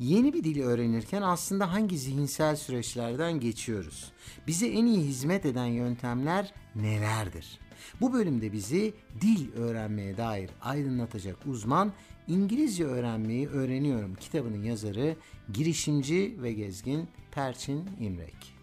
[0.00, 4.12] Yeni bir dili öğrenirken aslında hangi zihinsel süreçlerden geçiyoruz?
[4.46, 7.58] Bize en iyi hizmet eden yöntemler nelerdir?
[8.00, 11.92] Bu bölümde bizi dil öğrenmeye dair aydınlatacak uzman
[12.28, 15.16] İngilizce öğrenmeyi öğreniyorum kitabının yazarı
[15.52, 18.54] girişimci ve gezgin Perçin İmrek.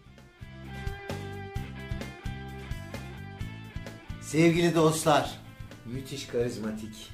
[4.22, 5.38] Sevgili dostlar,
[5.86, 7.10] müthiş karizmatik,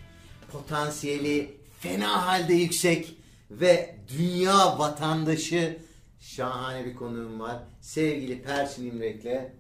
[0.53, 5.79] potansiyeli fena halde yüksek ve dünya vatandaşı
[6.21, 7.57] şahane bir konuğum var.
[7.81, 9.53] Sevgili Perçin İmrek'le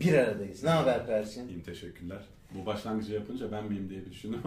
[0.00, 0.64] bir aradayız.
[0.64, 1.48] Ne haber Perçin?
[1.48, 2.20] İyiyim teşekkürler.
[2.54, 4.40] Bu başlangıcı yapınca ben miyim diye düşündüm.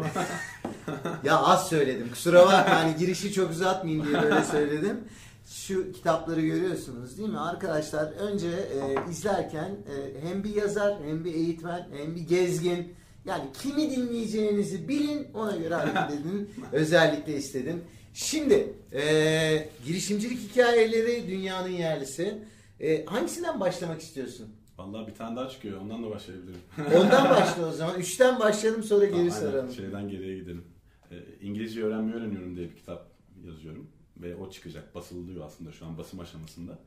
[1.23, 2.09] ya az söyledim.
[2.09, 4.99] Kusura bakma hani girişi çok uzatmayayım diye böyle söyledim.
[5.48, 8.12] Şu kitapları görüyorsunuz değil mi arkadaşlar?
[8.12, 12.93] Önce e, izlerken e, hem bir yazar hem bir eğitmen hem bir gezgin
[13.26, 16.49] yani kimi dinleyeceğinizi bilin ona göre hareket edin.
[16.71, 17.84] Özellikle istedim.
[18.13, 22.44] Şimdi e, girişimcilik hikayeleri dünyanın yerlisi.
[22.79, 24.55] E, hangisinden başlamak istiyorsun?
[24.77, 25.82] Vallahi bir tane daha çıkıyor.
[25.82, 26.60] Ondan da başlayabilirim.
[26.77, 27.96] Ondan başla o zaman.
[27.99, 29.40] Üçten başlayalım sonra geri Tamam, aynen.
[29.52, 29.71] saralım.
[29.71, 30.63] Şeyden geriye gidelim.
[31.12, 33.12] Ee, İngilizce öğrenmeyi öğreniyorum diye bir kitap
[33.46, 33.87] yazıyorum.
[34.18, 34.96] Ve o çıkacak.
[34.96, 36.80] Basılıyor aslında şu an basım aşamasında.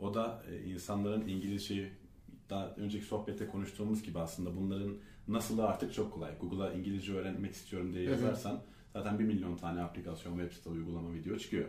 [0.00, 1.92] O da e, insanların İngilizceyi
[2.50, 4.96] daha önceki sohbette konuştuğumuz gibi aslında bunların
[5.28, 6.30] nasılı artık çok kolay.
[6.40, 8.60] Google'a İngilizce öğrenmek istiyorum diye yazarsan
[8.94, 11.64] zaten bir milyon tane aplikasyon, web site, uygulama, video çıkıyor.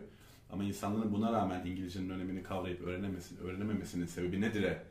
[0.52, 4.84] Ama insanların buna rağmen İngilizcenin önemini kavrayıp öğrenemesi, öğrenememesinin sebebi nedir'e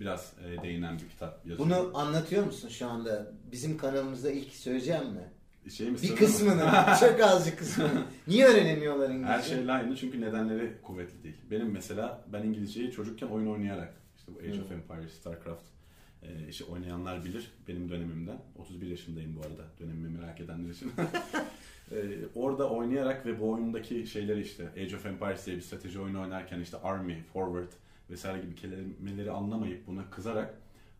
[0.00, 1.64] biraz e, değinen bir kitap yazıyorum.
[1.70, 3.32] Bunu anlatıyor musun şu anda?
[3.52, 5.32] Bizim kanalımızda ilk söyleyeceğim mi?
[5.70, 8.04] şey mi Bir kısmını, çok azıcık kısmını.
[8.26, 9.32] Niye öğrenemiyorlar İngilizce?
[9.32, 11.36] Her şeyle aynı çünkü nedenleri kuvvetli değil.
[11.50, 15.64] Benim mesela ben İngilizceyi çocukken oyun oynayarak işte bu Age of Empires, Starcraft
[16.22, 18.38] e, işte oynayanlar bilir benim dönemimden.
[18.58, 20.92] 31 yaşındayım bu arada dönemimi merak edenler için.
[21.92, 21.96] E,
[22.34, 26.60] orada oynayarak ve bu oyundaki şeyleri işte Age of Empires diye bir strateji oyunu oynarken
[26.60, 27.72] işte Army, Forward
[28.10, 30.54] vesaire gibi kelimeleri anlamayıp buna kızarak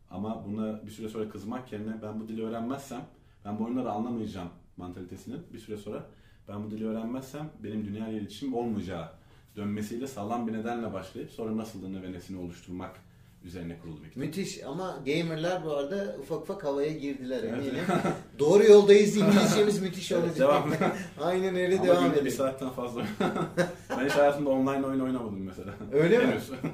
[0.09, 3.01] ama buna bir süre sonra kızmak yerine ben bu dili öğrenmezsem
[3.45, 6.05] ben bu oyunları anlamayacağım mantalitesinin bir süre sonra
[6.47, 9.09] ben bu dili öğrenmezsem benim dünya ile iletişim olmayacağı
[9.55, 12.95] dönmesiyle sağlam bir nedenle başlayıp sonra nasıldığını ve nesini oluşturmak
[13.43, 14.17] üzerine kurulu bir kitap.
[14.23, 17.53] Müthiş ama gamerlar bu arada ufak ufak havaya girdiler Evet.
[17.53, 17.83] eminim.
[18.39, 20.37] Doğru yoldayız İngilizcemiz müthiş olacak.
[20.39, 20.69] devam.
[21.21, 22.31] Aynen öyle Ama devam günde bir edelim.
[22.37, 23.05] saatten fazla.
[23.89, 25.73] ben hiç hayatımda online oyun oynamadım mesela.
[25.93, 26.23] Öyle mi?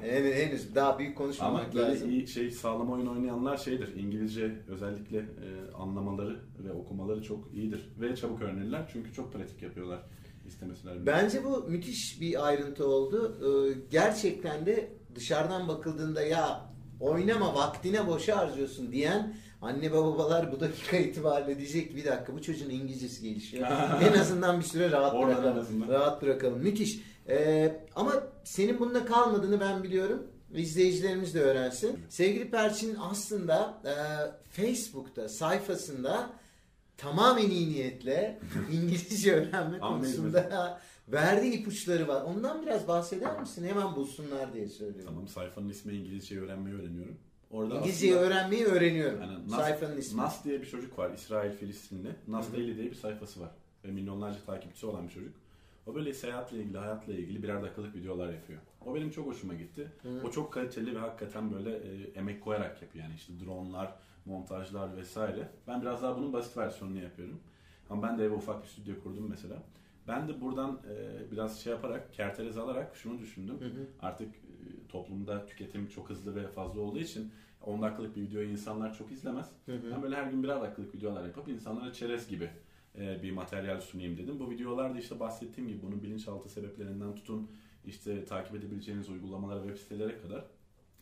[0.02, 0.36] Henüz.
[0.36, 2.10] Henüz daha büyük Ama konuşmamak böyle lazım.
[2.10, 3.96] iyi şey sağlam oyun oynayanlar şeydir.
[3.96, 7.90] İngilizce özellikle e, anlamaları ve okumaları çok iyidir.
[8.02, 10.00] Ve çabuk öğrenirler çünkü çok pratik yapıyorlar
[10.48, 11.06] istemeseler bile.
[11.06, 13.38] Bence bu müthiş bir ayrıntı oldu.
[13.42, 16.66] Ee, gerçekten de dışarıdan bakıldığında ya
[17.00, 22.70] oynama vaktine boşa harcıyorsun diyen anne babalar bu dakika itibariyle diyecek bir dakika bu çocuğun
[22.70, 23.68] İngilizcesi gelişiyor.
[24.02, 25.88] en azından bir süre rahat Oradan bırakalım.
[25.90, 26.60] Rahat bırakalım.
[26.60, 27.00] Müthiş.
[27.30, 28.14] Ee, ama
[28.44, 30.28] senin bununla kalmadığını ben biliyorum.
[30.54, 32.00] İzleyicilerimiz de öğrensin.
[32.10, 33.94] Sevgili Perçin aslında e,
[34.52, 36.30] Facebook'ta sayfasında
[36.98, 38.40] tamamen iyi niyetle
[38.72, 42.22] İngilizce öğrenme konusunda verdiği ipuçları var.
[42.22, 43.68] Ondan biraz bahseder misin?
[43.68, 45.06] Hemen bulsunlar diye söylüyorum.
[45.06, 47.18] Tamam sayfanın ismi İngilizce öğrenmeyi öğreniyorum.
[47.52, 49.22] Orada İngilizceyi aslında- öğrenmeyi öğreniyorum.
[49.22, 50.22] Yani Nas- Sayfanın ismi.
[50.22, 51.12] Nas diye bir çocuk var.
[51.14, 52.16] İsrail Filistinli.
[52.28, 52.54] Nas.
[52.54, 53.50] Daily diye bir sayfası var.
[53.86, 55.34] Ve milyonlarca takipçisi olan bir çocuk.
[55.88, 58.60] O böyle seyahatle ilgili, hayatla ilgili birer dakikalık videolar yapıyor.
[58.86, 59.92] O benim çok hoşuma gitti.
[60.04, 60.22] Hı.
[60.28, 63.06] O çok kaliteli ve hakikaten böyle e, emek koyarak yapıyor.
[63.06, 63.96] Yani işte dronlar,
[64.26, 65.50] montajlar vesaire.
[65.68, 67.40] Ben biraz daha bunun basit versiyonunu yapıyorum.
[67.90, 69.64] Ama ben de eve ufak bir stüdyo kurdum mesela.
[70.08, 73.60] Ben de buradan e, biraz şey yaparak, kerterez alarak şunu düşündüm.
[73.60, 73.88] Hı hı.
[74.02, 77.32] Artık e, toplumda tüketim çok hızlı ve fazla olduğu için
[77.62, 79.52] 10 dakikalık bir videoyu insanlar çok izlemez.
[79.66, 79.92] Hı hı.
[79.92, 82.50] Ben böyle her gün birer dakikalık videolar yapıp insanlara çerez gibi
[82.98, 84.40] e, bir materyal sunayım dedim.
[84.40, 87.52] Bu videolarda işte bahsettiğim gibi bunun bilinçaltı sebeplerinden tutun
[87.86, 90.46] işte takip edebileceğiniz uygulamalara, web sitelere kadar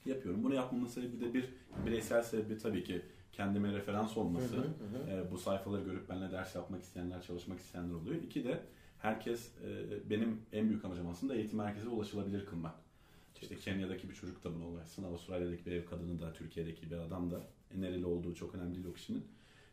[0.06, 0.44] yapıyorum.
[0.44, 1.50] Bunu yapmamın sebebi de bir
[1.86, 3.02] bireysel sebebi tabii ki
[3.32, 4.56] kendime referans olması.
[4.56, 5.12] Hı, hı hı.
[5.12, 8.22] E, bu sayfaları görüp benimle ders yapmak isteyenler, çalışmak isteyenler oluyor.
[8.22, 8.60] İki de
[9.06, 12.76] herkes e, benim en büyük amacım aslında eğitim merkezine ulaşılabilir kılmak.
[13.42, 17.32] İşte Kenya'daki bir çocuk da buna ulaşsın, Avustralya'daki bir ev kadını da, Türkiye'deki bir adam
[17.32, 17.42] da
[17.72, 19.26] e, nereli olduğu çok önemli değil o kişinin.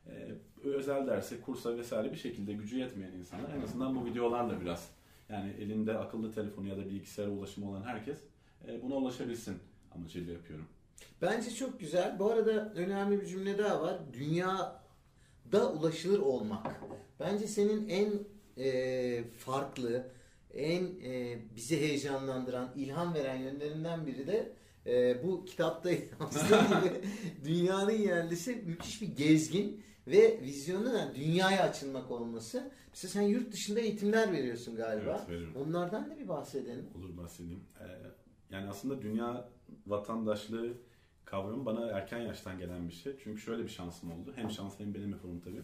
[0.07, 0.35] E,
[0.65, 4.91] özel derse, kursa vesaire bir şekilde gücü yetmeyen insanlar en azından bu videolarla biraz
[5.29, 8.19] yani elinde akıllı telefonu ya da bilgisayara ulaşımı olan herkes
[8.69, 9.59] e, buna ulaşabilsin
[9.95, 10.67] amacıyla yapıyorum.
[11.23, 12.19] Bence çok güzel.
[12.19, 13.99] Bu arada önemli bir cümle daha var.
[14.13, 16.81] Dünyada ulaşılır olmak.
[17.21, 18.13] Bence senin en
[18.59, 20.11] e, farklı,
[20.55, 24.53] en e, bizi heyecanlandıran, ilham veren yönlerinden biri de
[24.87, 27.01] e, bu kitapta yansıdığı gibi
[27.45, 32.71] dünyanın yerlisi müthiş bir gezgin ve vizyonun yani dünyaya açılmak olması.
[32.89, 35.17] Mesela sen yurt dışında eğitimler veriyorsun galiba.
[35.19, 35.63] Evet, veriyorum.
[35.67, 36.87] Onlardan da bir bahsedelim.
[36.99, 37.61] Olur bahsedeyim.
[37.81, 37.85] Ee,
[38.51, 39.49] yani aslında dünya
[39.87, 40.75] vatandaşlığı
[41.25, 43.17] kavramı bana erken yaştan gelen bir şey.
[43.25, 44.33] Çünkü şöyle bir şansım oldu.
[44.37, 45.63] Hem şans hem benim eforum tabii.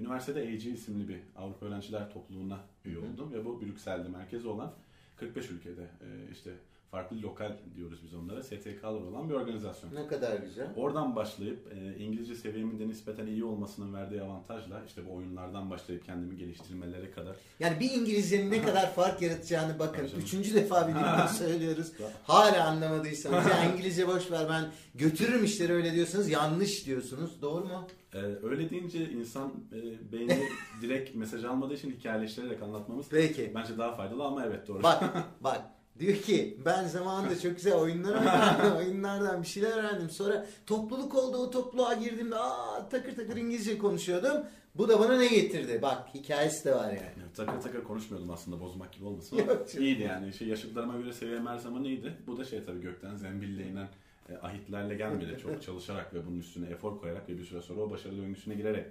[0.00, 4.72] Üniversitede AG isimli bir Avrupa Öğrenciler Topluluğu'na üye oldum ve bu Brüksel'de merkezi olan
[5.16, 6.50] 45 ülkede e, işte
[6.90, 9.94] farklı lokal diyoruz biz onlara STK'lar olan bir organizasyon.
[9.94, 10.66] Ne kadar güzel.
[10.76, 16.04] Oradan başlayıp e, İngilizce seviyemin de nispeten iyi olmasının verdiği avantajla işte bu oyunlardan başlayıp
[16.04, 20.04] kendimi geliştirmelere kadar Yani bir İngilizcenin ne kadar fark yaratacağını bakın.
[20.04, 20.20] Hocam.
[20.20, 21.92] Üçüncü defa bir söylüyoruz.
[22.22, 27.42] Hala anlamadıysanız ya İngilizce boş ver ben götürürüm işleri öyle diyorsanız yanlış diyorsunuz.
[27.42, 27.86] Doğru mu?
[28.14, 30.38] Ee, öyle deyince insan e, beyni
[30.82, 33.52] direkt mesaj almadığı için hikayeleştirerek anlatmamız Peki.
[33.54, 34.82] bence daha faydalı ama evet doğru.
[34.82, 35.02] Bak
[35.40, 35.60] bak
[35.98, 38.76] diyor ki ben zamanında çok güzel oyunlar oynadım.
[38.78, 40.10] oyunlardan bir şeyler öğrendim.
[40.10, 44.44] Sonra topluluk oldu o topluluğa girdiğimde aa, takır takır İngilizce konuşuyordum.
[44.74, 45.78] Bu da bana ne getirdi?
[45.82, 47.18] Bak hikayesi de var yani.
[47.20, 50.32] Yani takır takır konuşmuyordum aslında bozmak gibi olmasın Yok iyiydi yani.
[50.32, 52.16] Şey, yaşıtlarıma göre seviyem her zaman iyiydi.
[52.26, 53.88] Bu da şey tabii gökten zembille inen
[54.30, 55.38] e, ahitlerle gelmedi.
[55.42, 58.86] Çok çalışarak ve bunun üstüne efor koyarak ve bir süre sonra o başarı döngüsüne girerek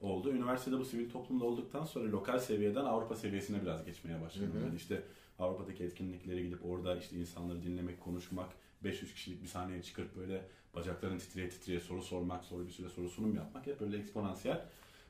[0.00, 0.32] oldu.
[0.32, 4.50] Üniversitede bu sivil toplumda olduktan sonra lokal seviyeden Avrupa seviyesine biraz geçmeye başladım.
[4.54, 4.64] Hı hı.
[4.64, 5.02] Yani işte
[5.38, 8.48] Avrupa'daki etkinliklere gidip orada işte insanları dinlemek, konuşmak,
[8.84, 10.44] 500 kişilik bir sahneye çıkıp böyle
[10.74, 14.64] bacakların titreye titreye soru sormak, sonra bir süre soru sunum yapmak hep böyle eksponansiyel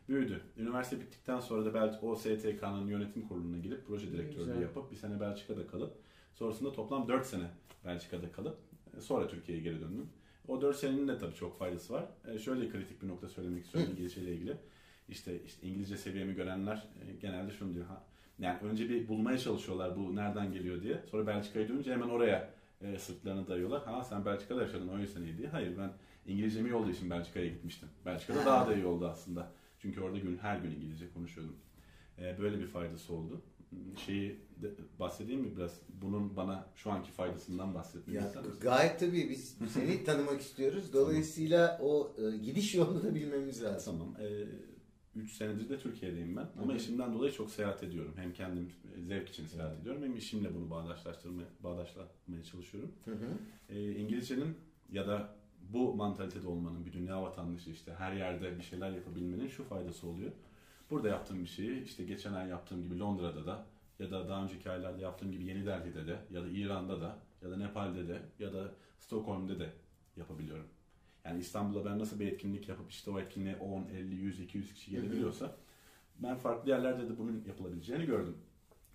[0.08, 0.40] büyüdü.
[0.58, 5.20] Üniversite bittikten sonra da belki o STK'nın yönetim kuruluna girip proje direktörlüğü yapıp bir sene
[5.20, 5.94] Belçika'da kalıp
[6.34, 7.50] sonrasında toplam 4 sene
[7.84, 8.58] Belçika'da kalıp
[9.00, 10.08] sonra Türkiye'ye geri döndüm.
[10.48, 12.04] O 4 senenin de tabii çok faydası var.
[12.34, 14.56] E, Şöyle kritik bir nokta söylemek istiyorum İngilizce ile ilgili.
[15.08, 17.86] İşte, işte İngilizce seviyemi görenler e, genelde şunu diyor.
[17.86, 18.02] Ha,
[18.38, 21.02] yani önce bir bulmaya çalışıyorlar bu nereden geliyor diye.
[21.10, 22.50] Sonra Belçika'ya dönünce hemen oraya
[22.80, 23.82] e, sırtlarını dayıyorlar.
[23.84, 25.48] Ha sen Belçika'da yaşadın o yüzden iyi diye.
[25.48, 25.92] Hayır ben
[26.26, 27.88] İngilizcem iyi olduğu için Belçika'ya gitmiştim.
[28.06, 29.52] Belçika'da daha da iyi oldu aslında.
[29.78, 31.56] Çünkü orada gün her gün İngilizce konuşuyordum.
[32.18, 33.40] E, böyle bir faydası oldu.
[34.06, 35.80] Şeyi de, bahsedeyim mi biraz?
[36.02, 38.60] Bunun bana şu anki faydasından bahsetmek Ya, ister misin?
[38.60, 40.92] gayet tabii biz seni tanımak istiyoruz.
[40.92, 43.98] Dolayısıyla o e, gidiş yolunu da bilmemiz lazım.
[43.98, 44.16] Tamam.
[45.16, 46.46] 3 senedir de Türkiye'deyim ben.
[46.62, 46.76] Ama Hı hı.
[46.76, 48.12] işimden dolayı çok seyahat ediyorum.
[48.16, 52.92] Hem kendim e, zevk için seyahat ediyorum hem işimle bunu bağdaşlaştırmaya, bağdaşlatmaya çalışıyorum.
[53.04, 53.28] Hı hı.
[53.68, 54.54] E, İngilizcenin
[54.92, 55.28] ya da
[55.72, 60.32] bu mantalitede olmanın bir dünya vatandaşı işte her yerde bir şeyler yapabilmenin şu faydası oluyor.
[60.90, 63.66] Burada yaptığım bir şeyi işte geçen ay yaptığım gibi Londra'da da
[63.98, 67.50] ya da daha önceki aylarda yaptığım gibi Yeni Delhi'de de ya da İran'da da ya
[67.50, 69.72] da Nepal'de de ya da Stockholm'de de
[70.16, 70.66] yapabiliyorum.
[71.24, 74.90] Yani İstanbul'da ben nasıl bir etkinlik yapıp işte o etkinliğe 10, 50, 100, 200 kişi
[74.90, 75.56] gelebiliyorsa
[76.18, 78.36] ben farklı yerlerde de bunun yapılabileceğini gördüm.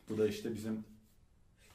[0.10, 0.84] Bu da işte bizim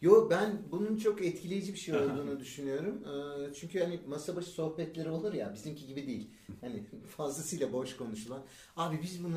[0.05, 2.99] Yo ben bunun çok etkileyici bir şey olduğunu düşünüyorum.
[3.05, 6.31] Ee, Çünkü hani masa başı sohbetleri olur ya bizimki gibi değil.
[6.61, 6.83] Hani
[7.17, 8.43] fazlasıyla boş konuşulan.
[8.77, 9.35] Abi biz bunu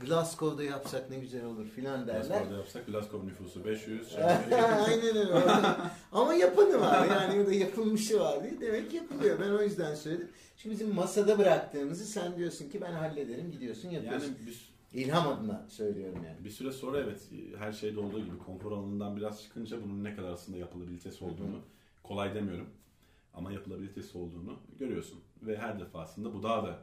[0.00, 2.20] Glasgow'da yapsak ne güzel olur filan derler.
[2.28, 4.08] Glasgow'da yapsak Glasgow nüfusu 500.
[4.10, 5.34] şey- Aynen öyle.
[6.12, 7.06] Ama yapanı var.
[7.08, 8.60] Yani orada yapılmışı var diye.
[8.60, 9.38] Demek yapılıyor.
[9.40, 10.28] Ben o yüzden söyledim.
[10.56, 13.50] Şimdi bizim masada bıraktığımızı sen diyorsun ki ben hallederim.
[13.50, 14.26] Gidiyorsun yapıyorsun.
[14.28, 16.44] yani bir, İlham adına söylüyorum yani.
[16.44, 20.32] bir süre sonra evet her şeyde olduğu gibi konfor alanından biraz çıkınca bunun ne kadar
[20.32, 21.60] aslında yapılabilitesi olduğunu
[22.02, 22.68] kolay demiyorum
[23.34, 25.20] ama yapılabilitesi olduğunu görüyorsun.
[25.42, 26.78] Ve her defasında bu daha da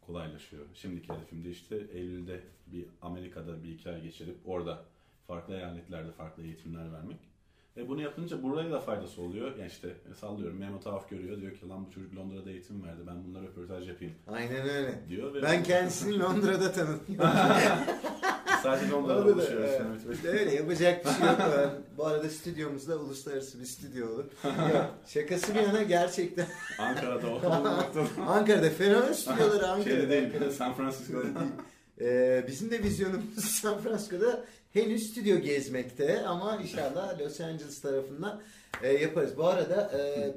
[0.00, 0.66] kolaylaşıyor.
[0.74, 4.84] Şimdiki hedefim de işte Eylül'de bir Amerika'da bir iki ay geçirip orada
[5.26, 7.31] farklı eyaletlerde farklı eğitimler vermek.
[7.76, 9.56] Ve bunu yapınca buraya da faydası oluyor.
[9.56, 9.88] Yani işte
[10.20, 13.88] sallıyorum Mehmet Avf görüyor diyor ki lan bu çocuk Londra'da eğitim verdi ben bunlara röportaj
[13.88, 15.00] yapayım Aynen öyle.
[15.08, 15.34] diyor.
[15.34, 17.00] Ve Ben kendisini Londra'da tanıdım.
[18.62, 19.70] sadece Londra'da da, buluşuyoruz.
[19.70, 19.80] evet.
[19.80, 20.30] Mehmet Bey.
[20.40, 21.36] Öyle yapacak bir şey yok.
[21.58, 24.24] Ben- Bu arada stüdyomuzda uluslararası bir stüdyo olur.
[24.44, 26.46] Yok, şakası bir yana gerçekten.
[26.78, 29.82] Ankara'da olmakta Ankara'da fenomen stüdyoları Ankara'da.
[30.00, 30.10] Şeyde
[30.40, 30.50] değil.
[30.50, 31.26] San Francisco'da.
[32.00, 38.42] Ee, bizim de vizyonumuz San Francisco'da henüz stüdyo gezmekte ama inşallah Los Angeles tarafından
[38.82, 39.36] e, yaparız.
[39.36, 40.32] Bu arada e,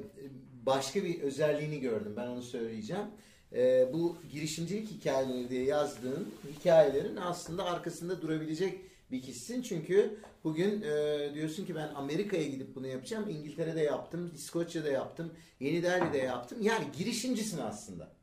[0.66, 3.06] başka bir özelliğini gördüm ben onu söyleyeceğim.
[3.52, 9.62] E, bu girişimcilik hikayeleri diye yazdığın hikayelerin aslında arkasında durabilecek bir kişisin.
[9.62, 13.28] Çünkü bugün e, diyorsun ki ben Amerika'ya gidip bunu yapacağım.
[13.28, 16.58] İngiltere'de yaptım, İskoçya'da yaptım, Yeni Delhi'de yaptım.
[16.62, 18.16] Yani girişimcisin aslında.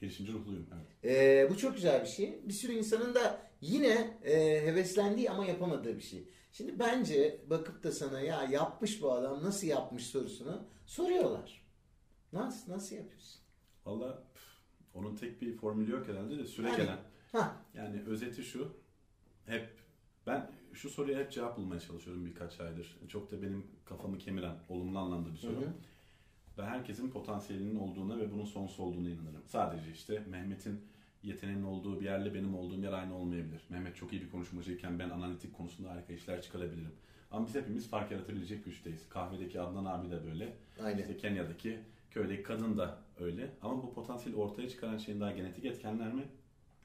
[0.00, 0.66] Girişimci ruhluyum.
[0.74, 1.16] Evet.
[1.16, 2.40] Ee, bu çok güzel bir şey.
[2.44, 4.32] Bir sürü insanın da yine e,
[4.66, 6.28] heveslendiği ama yapamadığı bir şey.
[6.52, 11.66] Şimdi bence bakıp da sana ya yapmış bu adam nasıl yapmış sorusunu soruyorlar.
[12.32, 13.40] Nasıl nasıl yapıyorsun?
[13.86, 14.22] Valla
[14.94, 16.98] onun tek bir formülü yok herhalde de süre Yani- gelen.
[17.32, 18.72] Ha Yani özeti şu.
[19.46, 19.68] Hep
[20.26, 22.98] ben şu soruya hep cevap bulmaya çalışıyorum birkaç aydır.
[23.08, 25.60] Çok da benim kafamı kemiren, olumlu anlamda bir Hı soru.
[25.60, 25.72] hı.
[26.58, 29.42] Ben herkesin potansiyelinin olduğuna ve bunun sonsuz olduğuna inanırım.
[29.46, 30.80] Sadece işte Mehmet'in
[31.22, 33.62] yeteneğin olduğu bir yerle benim olduğum yer aynı olmayabilir.
[33.68, 36.92] Mehmet çok iyi bir konuşmacıyken ben analitik konusunda harika işler çıkarabilirim.
[37.30, 39.08] Ama biz hepimiz fark yaratabilecek güçteyiz.
[39.08, 40.56] Kahvedeki Adnan abi de böyle.
[40.82, 40.98] Aynen.
[40.98, 41.78] İşte Kenya'daki
[42.10, 43.50] köydeki kadın da öyle.
[43.62, 46.22] Ama bu potansiyeli ortaya çıkaran şeyin daha genetik etkenler mi?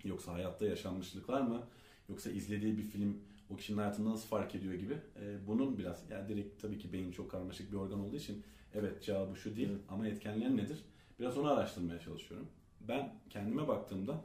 [0.04, 1.64] Yoksa hayatta yaşanmışlıklar mı?
[2.10, 3.18] Yoksa izlediği bir film
[3.50, 4.94] o kişinin hayatında nasıl fark ediyor gibi.
[4.94, 9.04] Ee, bunun biraz yani direkt tabii ki beyin çok karmaşık bir organ olduğu için evet
[9.04, 9.82] cevabı şu değil Evet.
[9.90, 10.78] ama etkenler nedir?
[11.20, 12.48] Biraz onu araştırmaya çalışıyorum.
[12.88, 14.22] Ben kendime baktığımda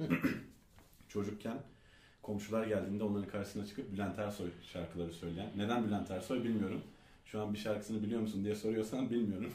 [1.08, 1.58] çocukken
[2.22, 5.50] komşular geldiğinde onların karşısına çıkıp Bülent Ersoy şarkıları söyleyen.
[5.56, 6.82] Neden Bülent Ersoy bilmiyorum.
[7.24, 9.52] Şu an bir şarkısını biliyor musun diye soruyorsan bilmiyorum.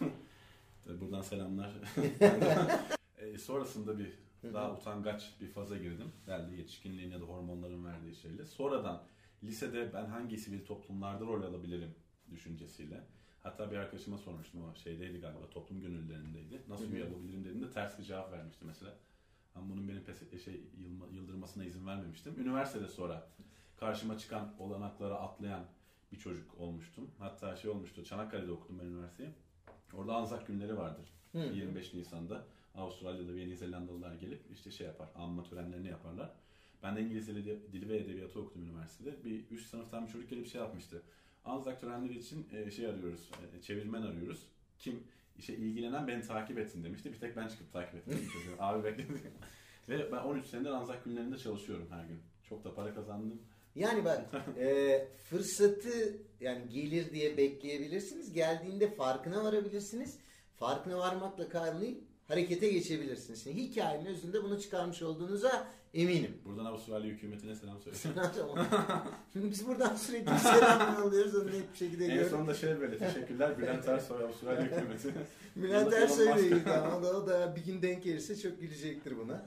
[1.01, 1.71] Buradan selamlar.
[3.17, 4.11] e, sonrasında bir
[4.53, 6.11] daha utangaç bir faza girdim.
[6.25, 8.45] Herhalde yetişkinliğin ya hormonların verdiği şeyle.
[8.45, 9.03] Sonradan
[9.43, 11.95] lisede ben hangi sivil toplumlarda rol alabilirim
[12.31, 13.03] düşüncesiyle.
[13.43, 16.61] Hatta bir arkadaşıma sormuştum o şeydeydi galiba toplum gönüllerindeydi.
[16.67, 18.93] Nasıl üye olabilirim dediğinde ters bir cevap vermişti mesela.
[19.55, 22.35] Ama bunun benim pes şey yılma, yıldırmasına izin vermemiştim.
[22.39, 23.27] Üniversitede sonra
[23.77, 25.63] karşıma çıkan olanaklara atlayan
[26.11, 27.11] bir çocuk olmuştum.
[27.19, 28.03] Hatta şey olmuştu.
[28.03, 29.29] Çanakkale'de okudum ben üniversiteyi.
[29.93, 31.05] Orada Anzak günleri vardır.
[31.31, 31.37] Hı.
[31.37, 32.45] 25 Nisan'da
[32.75, 36.31] Avustralya'da ve Yeni Zelandalılar gelip işte şey yapar, anma törenlerini yaparlar.
[36.83, 39.23] Ben de İngiliz dili, dili ve edebiyatı okudum üniversitede.
[39.25, 41.01] Bir üst sınıftan bir çocuk gelip şey yapmıştı.
[41.45, 44.47] Anzak törenleri için e, şey arıyoruz, e, çevirmen arıyoruz.
[44.79, 45.03] Kim
[45.37, 47.13] işe ilgilenen beni takip etsin demişti.
[47.13, 48.29] Bir tek ben çıkıp takip ettim.
[48.59, 49.21] Abi bekledim.
[49.89, 52.19] ve ben 13 senedir Anzak günlerinde çalışıyorum her gün.
[52.49, 53.41] Çok da para kazandım.
[53.75, 54.25] Yani bak
[54.59, 58.33] e, fırsatı yani gelir diye bekleyebilirsiniz.
[58.33, 60.19] Geldiğinde farkına varabilirsiniz.
[60.55, 63.43] Farkına varmakla kalmayıp harekete geçebilirsiniz.
[63.43, 66.37] Şimdi hikayenin özünde bunu çıkarmış olduğunuza eminim.
[66.45, 67.97] Buradan Avustralya hükümetine selam söyle.
[69.33, 72.31] Şimdi biz buradan sürekli selam alıyoruz onu net bir şekilde en görüyorum.
[72.31, 75.13] sonunda şey böyle teşekkürler Bülent Ersoy Avustralya hükümeti.
[75.55, 79.17] Bülent Ersoy ile ilgili ama o da, o da bir gün denk gelirse çok gülecektir
[79.17, 79.45] buna.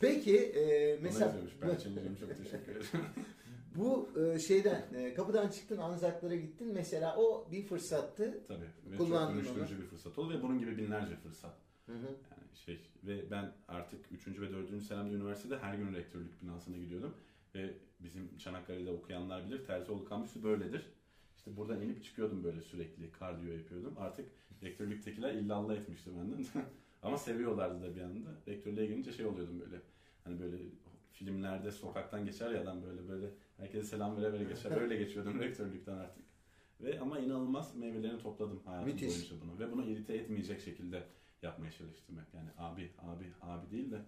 [0.00, 2.86] Peki e, Mesela, ben Çelicim çok teşekkür ederim.
[3.76, 8.40] bu e, şeyden e, kapıdan çıktın Anzaklara gittin mesela o bir fırsattı.
[8.48, 8.92] Tabii.
[8.92, 11.67] Ve çok dönüştürücü bir fırsat oldu ve bunun gibi binlerce fırsat.
[11.88, 12.06] Hı hı.
[12.06, 14.40] Yani şey ve ben artık 3.
[14.40, 14.82] ve 4.
[14.82, 17.14] senemde üniversitede her gün rektörlük binasına gidiyordum.
[17.54, 20.86] Ve bizim Çanakkale'de okuyanlar bilir Terzioğlu kampüsü böyledir.
[21.36, 23.94] İşte buradan inip çıkıyordum böyle sürekli kardiyo yapıyordum.
[23.98, 24.28] Artık
[24.62, 26.46] rektörlüktekiler illallah etmişti benden.
[27.02, 28.28] Ama seviyorlardı da bir anda.
[28.48, 29.80] Rektörlüğe gelince şey oluyordum böyle.
[30.24, 30.56] Hani böyle
[31.12, 33.26] filmlerde sokaktan geçer ya adam böyle böyle
[33.56, 34.70] herkese selam vere vere geçer.
[34.80, 36.27] Öyle geçiyordum rektörlükten artık.
[36.80, 39.08] Ve ama inanılmaz meyvelerini topladım hayatım Müthiş.
[39.08, 39.58] boyunca bunu.
[39.58, 41.02] Ve bunu irite etmeyecek şekilde
[41.42, 42.34] yapmaya çalıştım hep.
[42.34, 44.00] Yani abi, abi, abi değil de.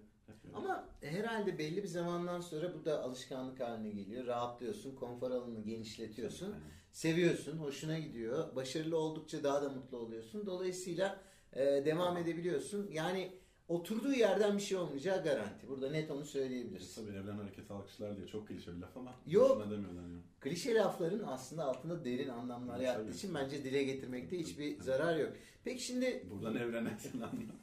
[0.54, 4.26] Ama herhalde belli bir zamandan sonra bu da alışkanlık haline geliyor.
[4.26, 6.46] Rahatlıyorsun, konfor alanını genişletiyorsun.
[6.46, 6.60] Aynen.
[6.92, 8.56] Seviyorsun, hoşuna gidiyor.
[8.56, 10.46] Başarılı oldukça daha da mutlu oluyorsun.
[10.46, 11.20] Dolayısıyla
[11.52, 12.90] e, devam edebiliyorsun.
[12.92, 13.32] Yani
[13.70, 15.68] oturduğu yerden bir şey olmayacağı garanti.
[15.68, 16.94] Burada net onu söyleyebiliriz.
[16.94, 19.70] Tabii evren hareketi alkışlar diye çok klişe bir laf ama Yok.
[19.70, 20.18] demiyorlar yani.
[20.40, 22.84] Klişe lafların aslında altında derin anlamlar Tabii.
[22.84, 25.32] yattığı için bence dile getirmekte hiçbir zarar yok.
[25.64, 27.56] Peki şimdi Buradan evrene selamlar.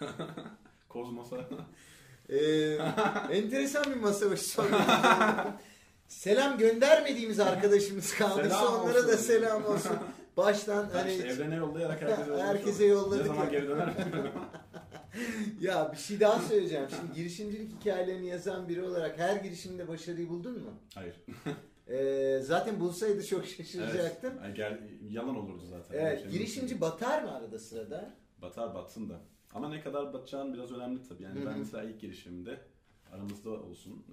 [0.88, 1.48] Kozmos'a.
[2.28, 2.38] e,
[3.30, 4.62] enteresan bir masa başı.
[6.08, 9.96] Selam göndermediğimiz arkadaşımız Selam onlara da selam olsun.
[10.38, 13.22] Baştan hani işte evrene yollayarak herkese Herkese yollamış yolladık.
[13.30, 13.92] Ne zaman geri döner.
[15.60, 16.86] Ya bir şey daha söyleyeceğim.
[16.90, 20.70] Şimdi girişimcilik hikayelerini yazan biri olarak her girişimde başarıyı buldun mu?
[20.94, 21.14] Hayır.
[21.90, 24.32] Ee, zaten bulsaydı çok şaşıracaktım.
[24.46, 24.56] Evet.
[24.56, 24.78] Gel,
[25.10, 25.98] yalan olurdu zaten.
[25.98, 28.10] Evet, Şey girişimci batar mı arada sırada?
[28.42, 29.20] Batar batsın da.
[29.54, 31.22] Ama ne kadar batacağın biraz önemli tabii.
[31.22, 31.46] Yani Hı hı.
[31.46, 32.60] ben mesela ilk girişimimde
[33.12, 34.04] aramızda olsun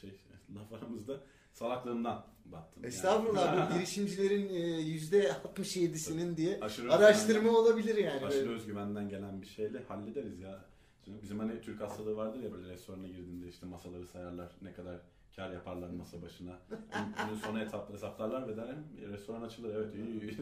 [0.00, 0.10] şey
[0.54, 1.20] laf aramızda
[1.52, 2.82] salaklığımdan battım.
[2.82, 2.86] Yani.
[2.94, 8.26] Estağfurullah bu girişimcilerin e, yüzde 67'sinin diye Aşırı araştırma olabilir yani.
[8.26, 8.52] Aşırı Böyle.
[8.54, 10.64] özgüvenden gelen bir şeyle hallederiz ya.
[11.04, 14.52] Şimdi bizim hani Türk hastalığı vardır ya böyle restorana girdiğinde işte masaları sayarlar.
[14.62, 15.00] Ne kadar
[15.36, 16.58] kar yaparlar masa başına.
[16.70, 20.36] Gün- Günün sonu etap, hesaplarlar ve derim restoran açılır evet iyi iyi.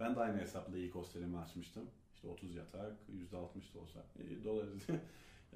[0.00, 1.82] ben de aynı hesapla ilk hostelimi açmıştım.
[2.14, 2.92] İşte 30 yatak,
[3.32, 4.04] %60 da olsa
[4.44, 4.82] dolarız.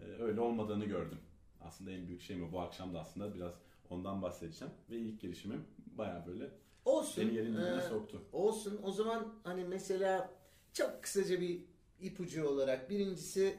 [0.01, 1.19] Ee, Öyle olmadığını gördüm.
[1.61, 3.55] Aslında en büyük şey mi bu akşam da aslında biraz
[3.91, 4.75] ondan bahsedeceğim.
[4.91, 5.65] Ve ilk girişimim
[5.99, 6.51] baya böyle
[6.85, 7.25] Olsun.
[7.25, 8.23] beni yerin dibine e, soktu.
[8.33, 8.81] Olsun.
[8.83, 10.31] O zaman hani mesela
[10.73, 11.61] çok kısaca bir
[12.01, 13.57] ipucu olarak birincisi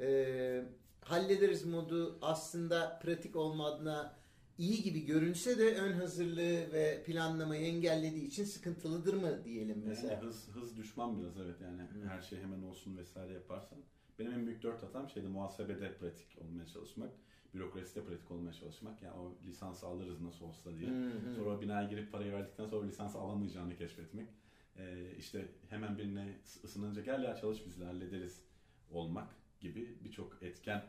[0.00, 0.64] e,
[1.00, 4.20] hallederiz modu aslında pratik olmadığına
[4.58, 10.12] iyi gibi görünse de ön hazırlığı ve planlamayı engellediği için sıkıntılıdır mı diyelim mesela.
[10.12, 13.78] Yani hız, hız düşman biraz evet yani her şey hemen olsun vesaire yaparsan.
[14.18, 17.10] Benim en büyük dört hatam şeydi muhasebede pratik olmaya çalışmak.
[17.54, 19.02] Bürokraside pratik olmaya çalışmak.
[19.02, 20.90] Yani o lisansı alırız nasıl olsa diye.
[21.36, 24.28] Sonra o binaya girip parayı verdikten sonra lisansı alamayacağını keşfetmek.
[24.76, 28.42] Ee, işte hemen birine ısınınca gel ya çalış bizle hallederiz
[28.90, 29.28] olmak
[29.60, 30.82] gibi birçok etken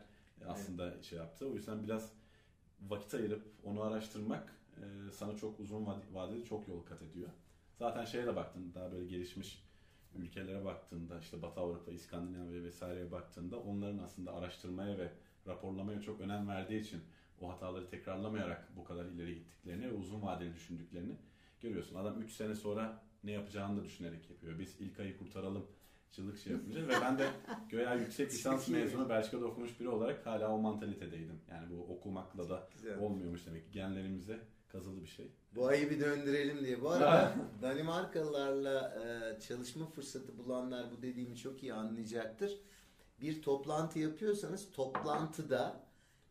[0.46, 1.46] aslında şey yaptı.
[1.46, 2.12] O yüzden biraz
[2.80, 7.28] vakit ayırıp onu araştırmak e, sana çok uzun vadede çok yol kat ediyor.
[7.78, 9.64] Zaten şeye de baktın daha böyle gelişmiş
[10.14, 15.12] ülkelere baktığında işte Batı Avrupa, İskandinavya vesaireye baktığında onların aslında araştırmaya ve
[15.46, 17.00] raporlamaya çok önem verdiği için
[17.40, 21.16] o hataları tekrarlamayarak bu kadar ileri gittiklerini ve uzun vadeli düşündüklerini
[21.60, 21.96] görüyorsun.
[21.96, 24.58] Adam 3 sene sonra ne yapacağını da düşünerek yapıyor.
[24.58, 25.66] Biz ilk ayı kurtaralım
[26.10, 27.30] çıldık şey yapınca ve ben de
[27.68, 31.40] göya yüksek lisans mezunu Belçika'da okumuş biri olarak hala o mantalitedeydim.
[31.50, 32.98] Yani bu okumakla da Güzel.
[32.98, 35.32] olmuyormuş demek ki genlerimize kazılı bir şey.
[35.54, 36.80] Bu ayı bir döndürelim diye.
[36.82, 42.58] Bu arada Danimarkalılarla e, çalışma fırsatı bulanlar bu dediğimi çok iyi anlayacaktır.
[43.22, 45.80] Bir toplantı yapıyorsanız toplantıda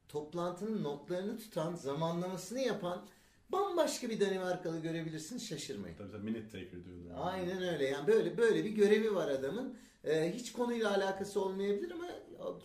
[0.09, 3.05] toplantının notlarını tutan, zamanlamasını yapan
[3.49, 5.95] bambaşka bir Danimarkalı görebilirsiniz şaşırmayın.
[5.97, 7.33] Tabii tabii minute taker diyorlar.
[7.33, 7.85] Aynen öyle.
[7.85, 9.77] Yani böyle böyle bir görevi var adamın.
[10.03, 12.07] Ee, hiç konuyla alakası olmayabilir ama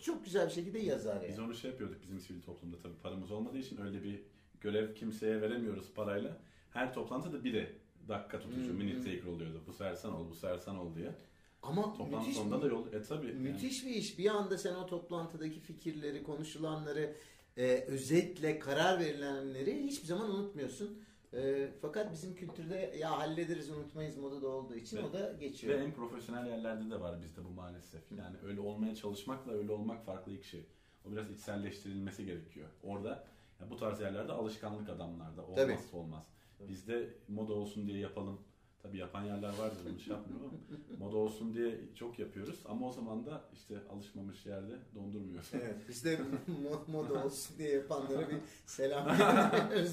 [0.01, 1.29] çok güzel bir şekilde yazar yani.
[1.29, 4.21] Biz onu şey yapıyorduk bizim sivil toplumda tabii paramız olmadığı için öyle bir
[4.61, 6.37] görev kimseye veremiyoruz parayla.
[6.71, 7.75] Her toplantıda biri
[8.07, 9.61] dakika tutucu hmm, minute taker oluyordu.
[9.67, 11.11] Bu sefer sen ol, bu sefer sen ol diye.
[11.61, 12.93] Ama Toplantı müthiş sonunda da yol.
[12.93, 13.33] E tabii.
[13.33, 13.91] Müthiş yani.
[13.91, 14.19] bir iş.
[14.19, 17.15] Bir anda sen o toplantıdaki fikirleri, konuşulanları
[17.57, 20.99] e, özetle karar verilenleri hiçbir zaman unutmuyorsun.
[21.33, 25.79] E, fakat bizim kültürde ya hallederiz unutmayız modada olduğu için ve, o da geçiyor.
[25.79, 28.11] Ve en profesyonel yerlerde de var bizde bu maalesef.
[28.11, 30.65] Yani öyle olmaya çalışmakla öyle olmak farklı iki şey.
[31.05, 32.67] O biraz içselleştirilmesi gerekiyor.
[32.83, 33.27] Orada
[33.59, 35.97] ya bu tarz yerlerde alışkanlık adamlarda olmazsa Tabii.
[35.97, 36.23] olmaz.
[36.67, 38.39] Bizde moda olsun diye yapalım
[38.87, 42.91] Tabii yapan yerler vardır bunu şey yapmıyor ama moda olsun diye çok yapıyoruz ama o
[42.91, 45.49] zaman da işte alışmamış yerde dondurmuyoruz.
[45.53, 46.19] Evet biz de
[46.87, 49.91] moda olsun diye yapanlara bir selam gönderiyoruz.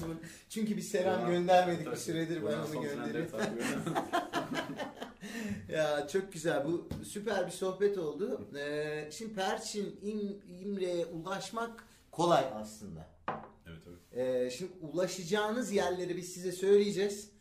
[0.49, 3.31] Çünkü bir selam ya, göndermedik bir süredir ben onu gönderiyorum.
[5.69, 8.47] ya çok güzel bu süper bir sohbet oldu.
[8.57, 13.07] Ee, şimdi Perçin İm, İmre'ye ulaşmak kolay aslında.
[13.67, 14.27] Evet evet.
[14.27, 17.34] Ee, şimdi ulaşacağınız yerleri biz size söyleyeceğiz.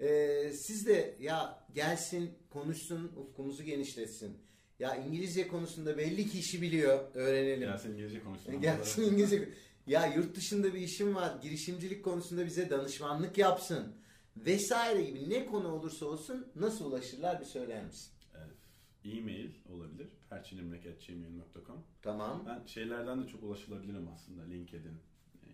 [0.00, 4.38] Ee, siz de ya gelsin konuşsun ufkumuzu genişletsin.
[4.78, 7.60] Ya İngilizce konusunda belli ki işi biliyor öğrenelim.
[7.60, 8.60] Gelsin İngilizce konuşsun.
[8.60, 9.48] Gelsin İngilizce.
[9.86, 13.94] Ya yurt dışında bir işim var girişimcilik konusunda bize danışmanlık yapsın
[14.36, 18.12] vesaire gibi ne konu olursa olsun nasıl ulaşırlar bir söyler misin?
[19.04, 20.08] E-mail olabilir.
[20.30, 22.44] perçinimlek.gmail.com Tamam.
[22.46, 24.42] Ben şeylerden de çok ulaşılabilirim aslında.
[24.42, 24.98] LinkedIn,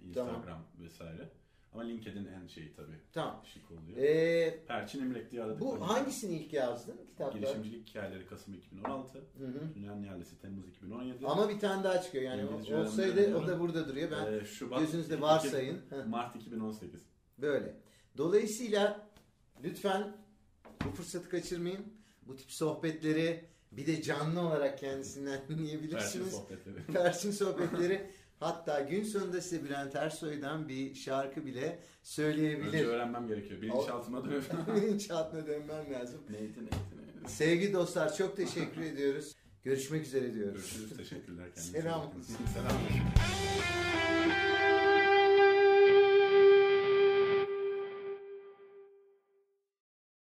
[0.04, 0.66] Instagram tamam.
[0.78, 1.30] vesaire.
[1.76, 3.00] Ama LinkedIn en şeyi tabii.
[3.12, 3.42] Tamam.
[3.44, 3.98] Şık oluyor.
[3.98, 5.60] Ee, Perçin İmlek diye aradık.
[5.60, 7.38] Bu hangisini ilk yazdın kitapta?
[7.38, 9.18] Girişimcilik Hikayeleri Kasım 2016.
[9.18, 9.74] Hı hı.
[9.74, 11.26] Dünyanın Yerlisi Temmuz 2017.
[11.26, 12.42] Ama bir tane daha çıkıyor yani.
[12.42, 14.10] İngilizce olsaydı o da burada duruyor.
[14.10, 15.80] Ben ee, Şubat gözünüzde varsayın.
[16.06, 17.00] Mart 2018.
[17.38, 17.76] Böyle.
[18.16, 19.08] Dolayısıyla
[19.64, 20.16] lütfen
[20.84, 21.84] bu fırsatı kaçırmayın.
[22.22, 26.24] Bu tip sohbetleri bir de canlı olarak kendisinden dinleyebilirsiniz.
[26.24, 26.86] Perçin sohbetleri.
[26.86, 28.10] Perçin sohbetleri.
[28.40, 32.66] Hatta gün sonunda size Bülent Ersoy'dan bir şarkı bile söyleyebilir.
[32.68, 33.62] Önce öğrenmem gerekiyor.
[33.62, 34.42] Bilinçaltıma dönmem.
[34.76, 36.20] Bilinçaltına dönmem lazım.
[36.30, 36.60] Neydi neydi
[36.96, 37.30] neydi.
[37.30, 39.34] Sevgili dostlar çok teşekkür ediyoruz.
[39.64, 40.54] Görüşmek üzere diyoruz.
[40.54, 40.96] Görüşürüz.
[40.96, 41.46] Teşekkürler.
[41.54, 42.12] Kendinize Selam.
[42.54, 44.15] Selam.